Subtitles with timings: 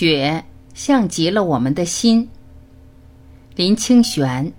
[0.00, 2.30] 雪像极了我们的心。
[3.56, 4.52] 林清玄。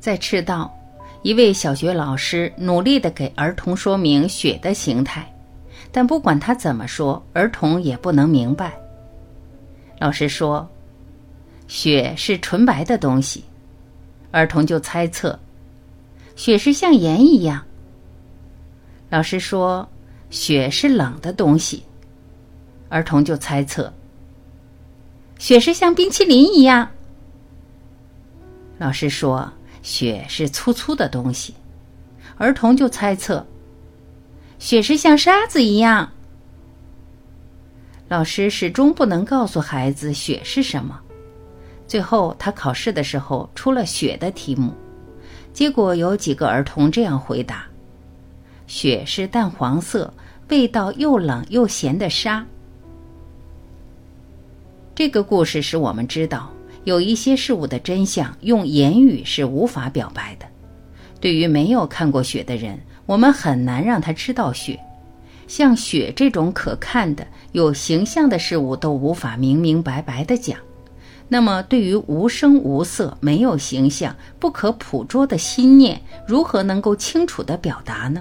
[0.00, 0.74] 在赤道，
[1.20, 5.30] 一位小学老师努力的给儿童说明雪的形态，
[5.92, 8.72] 但不管他怎么说，儿童也不能明白。
[9.98, 10.66] 老师说
[11.68, 13.44] ：“雪是纯白的东西。”
[14.32, 15.38] 儿童就猜测
[16.34, 17.64] ：“雪是像盐一样。”
[19.08, 19.88] 老师说
[20.30, 21.84] ：“雪是冷的东西。”
[22.90, 23.92] 儿童就猜测
[25.38, 26.90] ：“雪是像冰淇淋一样。”
[28.78, 29.48] 老师说。
[29.82, 31.52] 雪是粗粗的东西，
[32.38, 33.44] 儿童就猜测，
[34.60, 36.08] 雪是像沙子一样。
[38.06, 41.01] 老师始终不能告诉孩子雪是什么。
[41.86, 44.72] 最后，他考试的时候出了雪的题目，
[45.52, 47.66] 结果有几个儿童这样回答
[48.66, 50.12] ：“雪是淡黄色、
[50.48, 52.44] 味道又冷又咸的沙。”
[54.94, 56.50] 这个故事使我们知道。
[56.84, 60.46] 有一些事物的真相，用言语是无法表白的。
[61.20, 64.76] 对于没有看过雪的人，我们很难让他知道雪。
[65.46, 70.58] 像雪这种可看的、有形象的事物，都无法明明白白的讲。
[71.32, 78.20] 那么，对于无声无色、没有形象、不可捕捉的心念，如何能够清楚的表达呢？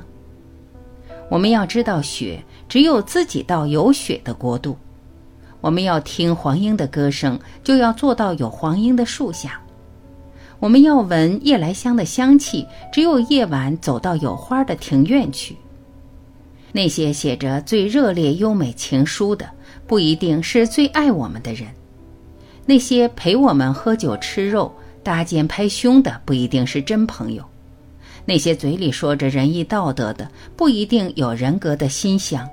[1.29, 4.77] 我们要知道，雪只有自己到有雪的国度。
[5.59, 9.49] 我们要听黄莺的歌声，就要坐到有黄莺的树下；
[10.61, 15.57] 我们要闻夜来香的香气，只有夜晚走到有花的庭院去。
[16.71, 19.49] 那些写着最热烈优美情书的，
[19.85, 21.67] 不一定是最爱我们的人；
[22.71, 27.43] 那些陪我们喝酒吃肉、搭肩拍胸的，不一定是真朋友；
[28.23, 32.47] 那些嘴里说着仁义道德的，不一定有人格的馨香；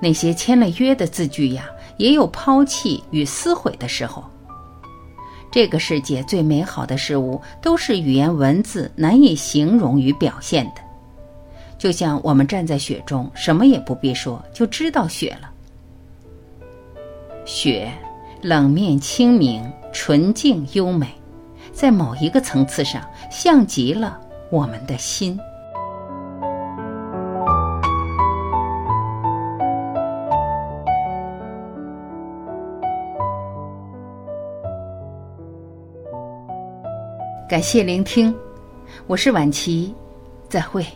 [0.00, 1.70] 那些签了约的字句呀。
[1.96, 4.24] 也有抛弃与撕毁的时候。
[5.52, 10.82] 这个世界最美好的事物，都是语言文字难以形容与表现的。
[11.78, 15.48] 就像我们站在雪中，什么也不必说，就知道雪了。
[17.44, 17.92] 雪，
[18.46, 19.60] 冷面清明，
[19.92, 21.08] 纯净优美，
[21.72, 24.20] 在某一个层次上，像极了
[24.52, 25.36] 我们的心。
[37.48, 38.32] 感谢聆听，
[39.08, 39.92] 我是晚琪，
[40.48, 40.86] 再会。